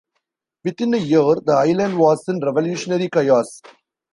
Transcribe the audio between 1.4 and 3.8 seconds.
the island was in revolutionary chaos.